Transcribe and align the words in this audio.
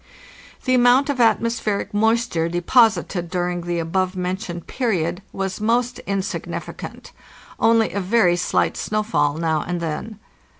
The 0.65 0.73
amount 0.73 1.11
of 1.11 1.21
atmospheric 1.21 1.93
moisture 1.93 2.49
deposited 2.49 3.29
during 3.29 3.61
the 3.61 3.77
above 3.77 4.15
mentioned 4.15 4.65
period 4.65 5.21
was 5.31 5.61
most 5.61 5.99
insignificant; 6.07 7.11
only 7.59 7.91
a 7.93 7.99
very 7.99 8.35
slight 8.35 8.75
snowfall 8.77 9.35
now 9.35 9.61
and 9.61 9.79
then. 9.79 10.17